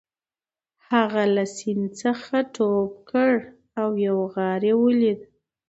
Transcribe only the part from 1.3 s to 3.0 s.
له سیند څخه ټوپ